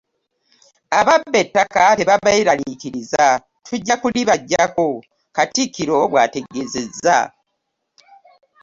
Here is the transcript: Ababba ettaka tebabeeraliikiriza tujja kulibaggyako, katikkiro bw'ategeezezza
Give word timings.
Ababba 0.99 1.37
ettaka 1.43 1.81
tebabeeraliikiriza 1.97 3.23
tujja 3.65 3.95
kulibaggyako, 4.01 4.87
katikkiro 5.35 5.95
bw'ategeezezza 6.11 7.17